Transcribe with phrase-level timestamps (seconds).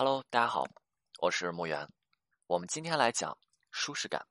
[0.00, 0.64] Hello，大家好，
[1.18, 1.88] 我是木源。
[2.46, 3.36] 我们今天来讲
[3.72, 4.24] 舒适感。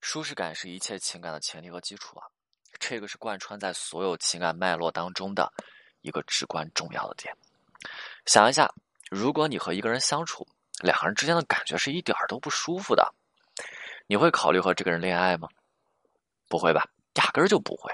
[0.00, 2.24] 舒适感是一切情感的前提和基础啊，
[2.78, 5.52] 这个是贯穿在所有情感脉络当中的
[6.02, 7.36] 一个至关重要的点。
[8.26, 8.72] 想一下，
[9.10, 10.46] 如果你和一个人相处，
[10.84, 13.12] 两个人之间的感觉是一点儿都不舒服的，
[14.06, 15.48] 你会考虑和这个人恋爱吗？
[16.48, 17.92] 不会吧，压根儿就不会。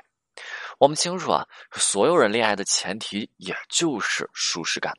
[0.79, 4.95] 我们清楚啊，所有人恋爱的前提也就是舒适感。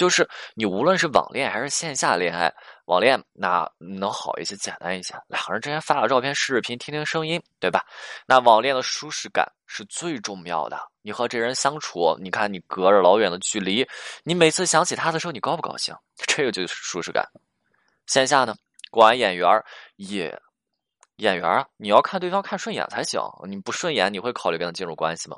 [0.00, 2.50] 就是你无论是网恋还是线下恋爱，
[2.86, 7.84] 网恋那能好一些、简单一些，两个人之间发个照片、视频、听听声音，对吧？
[8.26, 10.80] 那网恋的舒适感是最重要的。
[11.02, 13.86] 你和这人相处，你看你隔着老远的距离，
[14.24, 15.94] 你每次想起他的时候，你高不高兴？
[16.26, 17.22] 这个就是舒适感。
[18.06, 18.56] 线下呢，
[18.90, 19.46] 过完眼缘
[19.96, 20.34] 也
[21.16, 23.20] 眼缘啊，你要看对方看顺眼才行。
[23.46, 25.36] 你不顺眼，你会考虑跟他进入关系吗？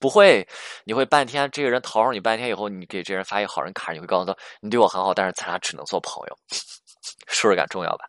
[0.00, 0.46] 不会，
[0.84, 6.38] 你会半天这个人讨好你半天以后，你给这人发一好人卡，你会告诉他你对我很好，但是咱俩只能做朋友，
[7.28, 8.06] 舒适感重要吧？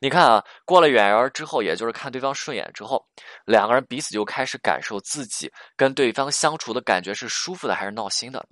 [0.00, 3.04] 你看啊，过了眼缘之后，也就是看对方顺眼之后，
[3.44, 8.46] 两个人彼此就开始感受自己跟对方相处的感觉是舒服的还是闹心的。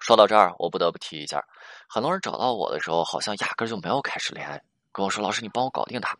[0.00, 1.42] 说到这儿，我不得不提一下，
[1.88, 4.60] 很多人找到我的时候，好像压根就没有开始恋爱，
[4.92, 6.16] 跟我说老师你帮我搞定他，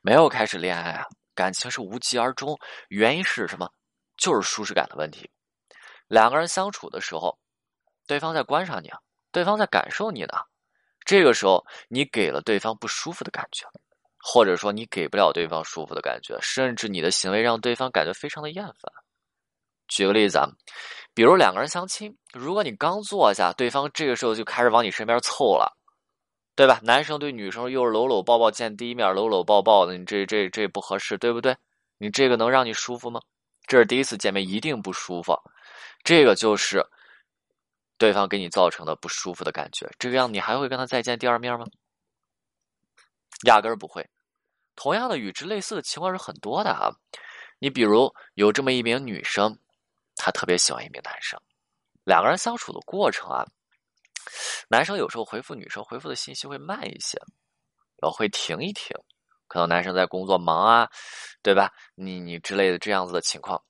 [0.00, 1.04] 没有开始恋爱啊。
[1.36, 3.70] 感情是无疾而终，原因是什么？
[4.16, 5.30] 就是舒适感的问题。
[6.08, 7.38] 两个人相处的时候，
[8.06, 8.98] 对方在观察你啊，
[9.30, 10.32] 对方在感受你呢。
[11.04, 13.64] 这个时候，你给了对方不舒服的感觉，
[14.18, 18.92] 或者说你给不了对方舒服的感觉，甚至你的行为让对方感觉非常的厌烦。
[19.86, 20.48] 举个例子啊，
[21.14, 25.76] 比如两个人相亲，如果你刚坐下，对方这个时候就开始往你身边凑了。
[26.56, 26.80] 对吧？
[26.82, 31.54] 男生对女生又是搂搂抱抱，见第一面搂搂抱抱的，你这这这不合适，对不对？
[31.98, 33.20] 你这个能让你舒服吗？
[33.66, 35.38] 这是第一次见面，一定不舒服。
[36.02, 36.82] 这个就是
[37.98, 39.86] 对方给你造成的不舒服的感觉。
[39.98, 41.66] 这个样，你还会跟他再见第二面吗？
[43.44, 44.08] 压根儿不会。
[44.76, 46.90] 同样的，与之类似的情况是很多的啊。
[47.58, 49.58] 你比如有这么一名女生，
[50.14, 51.38] 她特别喜欢一名男生，
[52.04, 53.44] 两个人相处的过程啊。
[54.68, 57.18] 男生有时候回复女生回复的信息会慢一些，
[58.00, 58.96] 然后会停一停，
[59.46, 60.90] 可能男生在工作忙啊，
[61.42, 61.72] 对吧？
[61.94, 63.62] 你你之类的这样子的情况，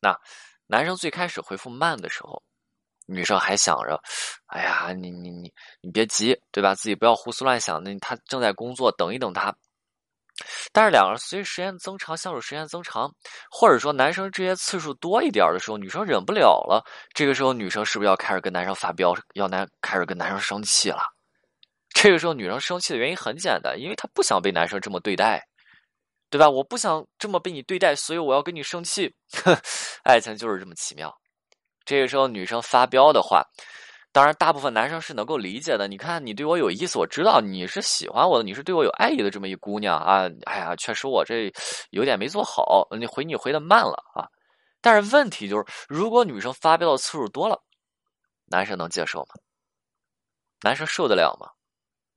[0.00, 0.18] 那
[0.66, 2.42] 男生最开始回复慢的时候，
[3.06, 4.00] 女生还想着，
[4.46, 6.74] 哎呀，你你你你别急，对吧？
[6.74, 9.54] 自己不要胡思乱想，那他正在工作，等一等他。
[10.72, 13.12] 但是两个人随着时间增长，相处时间增长，
[13.50, 16.82] 或者说男生这些次数多一点的时候，女生忍不了了。
[17.12, 21.02] 这个时候，女生是不是要开始跟男生发飙，要男开始跟男生生气了？
[21.94, 25.46] 这个时候，女生生气的原因很简单，因为她不想被男生这么对待，
[26.30, 26.48] 对吧？
[26.48, 29.14] 我不想这么被你对待，所以我要跟你生气。
[30.04, 31.14] 爱情就是这么奇妙。
[31.84, 33.44] 这个时候，女生发飙的话。
[34.12, 35.88] 当然，大部分男生是能够理解的。
[35.88, 40.28] 你看，你对我有意思，我知道你是喜欢我的，你是对我有爱意的这么一姑娘啊。
[40.44, 41.50] 哎呀，确实我这
[41.90, 44.28] 有点没做好，你回你回的慢了啊。
[44.82, 47.58] 但是问题就是，如果女生发飙的次数多了，
[48.44, 49.28] 男生能接受吗？
[50.60, 51.48] 男生受得了吗？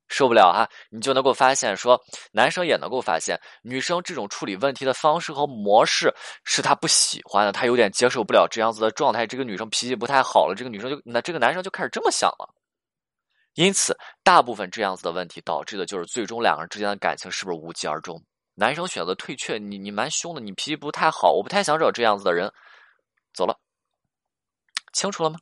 [0.08, 2.00] 受不了哈，你就能够发现，说
[2.32, 9.26] 男生也能够发现，女生这种处理问题的方式和模式是他不喜欢的，他有点接受不了这样子的状态。
[9.26, 12.54] 这个女生脾气不太好了，这个女生就那这个男生就开始这么想了。
[13.56, 18.22] 因此，大部分这样子的问题导致的就是最终两个人之间的感情是不是无疾而终？
[18.54, 22.52] 男生选择退却，你你蛮凶的，你脾气不太好，我不太想找这样子的人，
[23.34, 23.58] 走了，
[24.94, 25.40] 清楚了吗？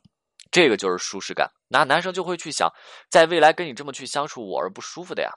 [0.54, 2.72] 这个就是舒适感，那男生就会去想，
[3.10, 5.32] 在未来跟你这么去相处，我是不舒服的呀。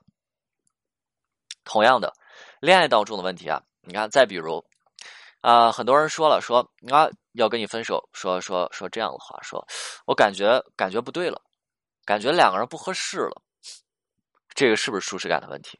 [1.64, 2.14] 同样的，
[2.60, 4.64] 恋爱当中的问题啊，你看，再比如，
[5.42, 6.60] 啊，很多人说了，说
[6.92, 9.68] 啊要跟你分手，说说说这样的话，说
[10.06, 11.42] 我感觉感觉不对了，
[12.06, 13.42] 感觉两个人不合适了，
[14.54, 15.80] 这个是不是舒适感的问题？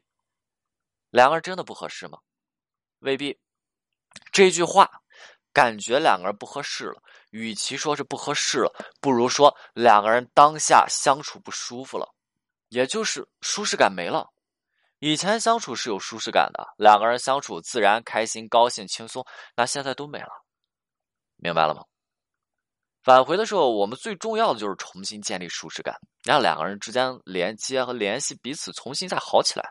[1.10, 2.18] 两个人真的不合适吗？
[2.98, 3.38] 未必，
[4.32, 5.00] 这句话。
[5.52, 12.08] 感觉两个人不合适了，与其说是不合适了，不如说两个人当下相处不舒服了，
[12.68, 14.28] 也就是舒适感没了。
[15.00, 19.24] 以前相处是有舒适感的，两个人相处自然开心、高兴、轻松，
[19.56, 20.30] 那现在都没了，
[21.36, 21.84] 明白了吗？
[23.04, 29.68] 返回的时候，我们最重要的就是重新建立舒适感，让两个人之间连接和联系彼此重新再好起来。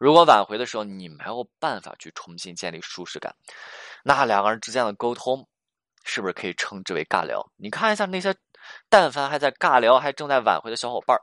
[0.00, 3.36] 如果挽回的时候你没有办法去重新建立舒适感，
[4.02, 5.46] 那两个人之间的沟通
[6.04, 7.46] 是不是可以称之为尬聊？
[7.56, 8.34] 你看一下那些
[8.88, 11.14] 但凡还在尬聊还正在挽回的小伙伴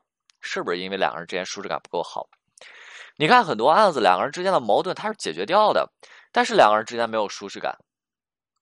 [0.41, 2.29] 是不是因为两个人之间舒适感不够好？
[3.15, 5.91] 你看很多案子，两个人之间的矛盾它是解决掉的，
[6.31, 7.75] 但是两个人之间没有舒适感，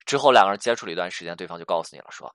[0.06, 2.34] 之后两个人接触了一段时间，对方就告诉你了，说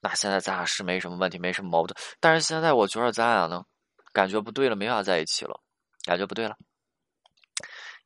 [0.00, 1.98] 那现在咱俩是没什么问题，没什么矛盾。
[2.20, 3.64] 但是现在我觉得咱俩呢，
[4.12, 5.60] 感觉不对了，没法在一起了，
[6.04, 6.56] 感觉不对了。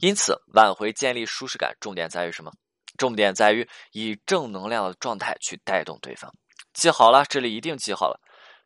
[0.05, 2.53] 因此，挽回建立舒适感，重点在于什么？
[2.99, 6.31] 重点在于以正能量的状态去带动对方。
[6.75, 8.21] 记好了，这里一定记好了。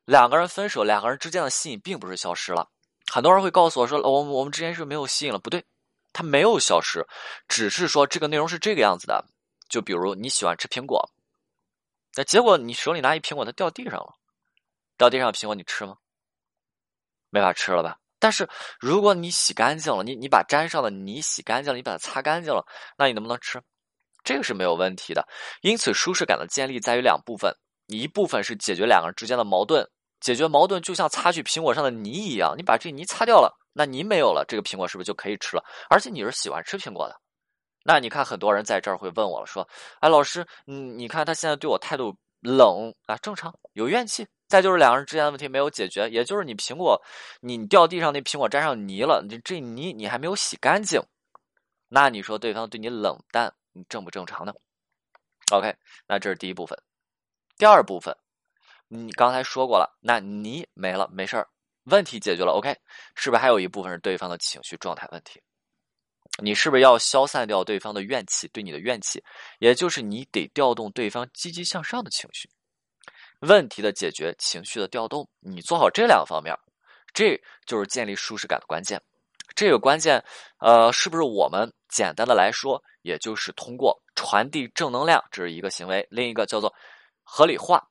[0.04, 2.68] 两个人分手，两个人之间的吸引并不是消失了。
[3.06, 5.64] 很多人会告诉我说：“我我们之间是没有吸引了。”不对，
[6.12, 7.06] 他没有消失，
[7.46, 9.24] 只是说这个内容是这个样子的。
[9.68, 11.08] 就比如你喜欢吃苹果，
[12.16, 14.16] 那结果你手里拿一苹果，它掉地上了，
[14.96, 15.98] 掉地上苹果你吃吗？
[17.30, 18.00] 没法吃了吧？
[18.18, 18.48] 但是
[18.80, 22.64] 如果你洗干净了，你你把粘上的泥洗干净了，你把它擦干净了，
[22.96, 23.60] 那你能不能吃？
[24.24, 25.26] 这个是没有问题的。
[25.62, 27.54] 因此，舒适感的建立在于两部分：
[27.86, 29.88] 一部分是解决两个人之间的矛盾，
[30.20, 35.64] 解决矛盾就像擦去苹果上的泥一样，你把这泥擦掉了，那泥没有了，这个苹果是不是就可以吃了？
[35.88, 37.18] 而且你是喜欢吃苹果的。
[37.84, 39.66] 那你看，很多人在这儿会问我了，说
[40.00, 44.26] ：“哎，老师，你你看他现在对我态度冷啊，正常，有怨气。
[44.48, 47.00] 再就是两个人之间的问题没有解决，也就是你苹果，
[47.40, 51.00] 你掉地上那苹果沾上泥了，你这泥你还没有洗干净，
[51.88, 54.52] 那你说对方对你冷淡，你正不正常呢
[55.52, 55.74] ？OK，
[56.06, 56.78] 那这是第一部分。
[57.58, 58.16] 第二部分，
[58.88, 61.48] 你刚才说过了，那泥没了，没事儿，
[61.84, 62.52] 问题解决了。
[62.52, 62.74] OK，
[63.14, 65.42] 是不是还有一部分是对方的情绪状态问题？
[66.42, 69.22] 你是不是要消散掉对方的怨气，对你的怨气，
[69.58, 72.48] 也就是你得调动对方积极向上的情绪。
[73.40, 76.56] 问题的解决，情绪的调动，你做好这两个方面，
[77.12, 79.00] 这就是建立舒适感的关键。
[79.54, 80.22] 这个关键，
[80.60, 86.72] 呃，是不是我们简单的来说，也就是通过传递正能量，这是一个行为；另一个叫做
[87.22, 87.82] 合理化。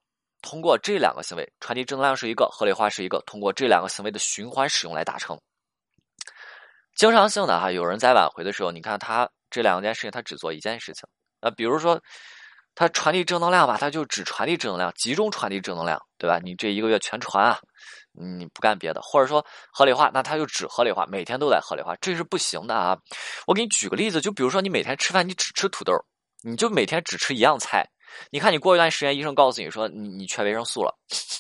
[0.42, 5.38] 通过这两个行为，传递正能量是一个，合理化是一个，通过这两个行为的循环使用来达成。
[6.96, 11.08] 经常性的哈，有人在挽回的时候，你看他这两件事情，他只做一件事情。
[11.42, 12.02] 那比如说，
[12.80, 16.38] 他传递正能量吧，他就只传递正能量，集中传递正能量，对吧？
[16.38, 17.60] 你这一个月全传啊，
[18.14, 19.44] 你不干别的，或者说
[19.74, 22.96] 合理化，那他就只合理化，每天都在合理化，这是不行的啊。
[23.48, 25.92] 我给你举个例子，就比如说你每天吃饭，你只吃土豆，
[26.44, 27.84] 你就每天只吃一样菜，
[28.30, 30.96] 你看你过一段时间，医生告诉你说你你缺维生素了，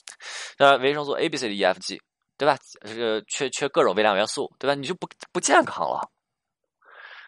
[0.57, 2.01] 呃，维生素 A、B、C、D、E、F、G。
[2.39, 2.55] 对吧？
[2.81, 4.75] 这个缺缺各种微量元素，对吧？
[4.75, 6.07] 你就不不健康了。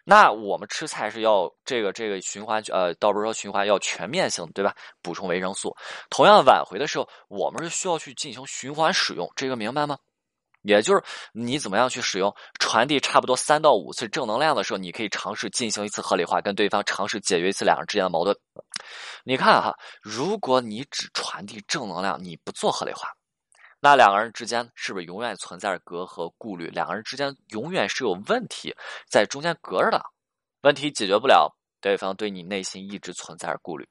[0.09, 4.73] 那我们吃菜是要这个这个循环，呃，倒不是说循环要全面性，对吧？
[5.03, 5.77] 补充维生素。
[6.09, 9.99] 同样挽回的时候，我们是需要去进行循环使用，这个明白吗？
[10.63, 18.35] 也就是你怎么样去使用，传递差不多三到五次正能量的时候，你可以尝试进行一次合理化，跟对方尝试解决一次两人之间的矛盾。
[19.23, 23.09] 你看哈，如果你只传递正能量，你不做合理化。
[23.81, 26.67] 那两个人之间是不是永远存在着隔阂、顾虑？
[26.67, 28.75] 两个人之间永远是有问题
[29.09, 30.03] 在中间隔着的，
[30.61, 33.87] 问题解决不了，对方对你内心一直存在着顾虑。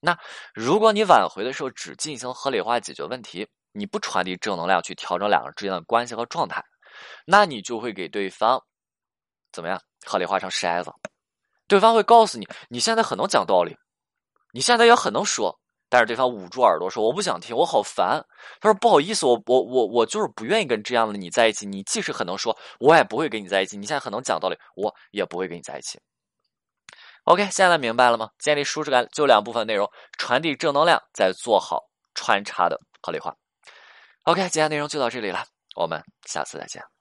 [0.00, 0.18] 那
[0.54, 6.64] 如果你挽回的时候只进行合理化解决问题，你不传递正能量去调整两个人之间的关系和状态，
[7.26, 8.64] 那你就会给对方
[9.52, 10.90] 怎么样合理化成筛子？
[11.68, 13.76] 对方会告诉你，你现在很能讲道理，
[14.52, 15.60] 你现在也很能说。
[15.90, 18.24] 但是对方捂住耳朵说：“我不想听，我好烦。”
[18.62, 21.66] 他说：“不好意思，我我我我就是不愿意跟这样的你在一起。
[21.66, 23.76] 你即使很能说，我也不会跟你在一起。
[23.76, 26.00] 你现在很能讲道理，我也不会跟你在一起。”
[27.24, 28.30] OK，现在明白了吗？
[28.38, 31.82] 建立舒适感就两部分内容：传递正能量，再做好
[32.14, 33.34] 穿插的合理化。
[34.24, 35.44] OK，今天内容就到这里了，
[35.74, 36.99] 我们下次再见。